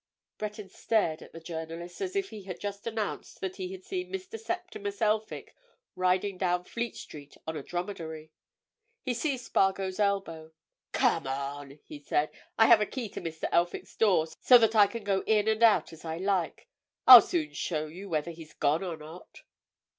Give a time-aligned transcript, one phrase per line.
[0.39, 4.11] Breton stared at the journalist as if he had just announced that he had seen
[4.11, 4.39] Mr.
[4.39, 5.55] Septimus Elphick
[5.95, 8.31] riding down Fleet Street on a dromedary.
[9.03, 10.53] He seized Spargo's elbow.
[10.91, 12.31] "Come on!" he said.
[12.57, 13.47] "I have a key to Mr.
[13.51, 16.67] Elphick's door, so that I can go in and out as I like.
[17.05, 19.43] I'll soon show you whether he's gone or not."